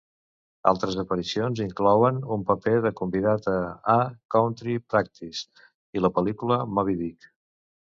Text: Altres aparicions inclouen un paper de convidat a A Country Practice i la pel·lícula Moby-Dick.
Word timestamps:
Altres 0.69 0.95
aparicions 1.03 1.61
inclouen 1.65 2.17
un 2.37 2.47
paper 2.49 2.75
de 2.87 2.93
convidat 3.03 3.53
a 3.55 3.55
A 3.99 4.01
Country 4.39 4.77
Practice 4.95 5.57
i 6.01 6.07
la 6.07 6.17
pel·lícula 6.21 6.65
Moby-Dick. 6.77 7.35